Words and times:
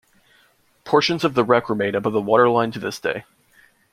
Portions 0.83 1.23
of 1.23 1.35
the 1.35 1.43
wreck 1.43 1.69
remain 1.69 1.93
above 1.93 2.13
the 2.13 2.21
waterline 2.21 2.71
to 2.71 2.79
this 2.79 2.99
day. 2.99 3.23